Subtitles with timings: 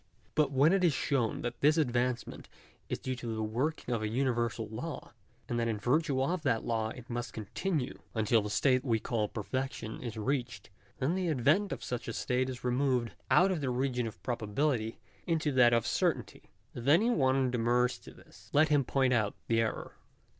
[0.33, 2.49] But when it is shown that this advancement
[2.89, 5.13] is due to the working of a universal law;
[5.47, 9.27] and that in virtue of that law it must continue until the state we call
[9.27, 13.69] perfection is reached, then the advent of such a state is removed out of the
[13.69, 16.49] region of probability into that of certainty.
[16.73, 19.97] If any one demurs to this, let him point out the error.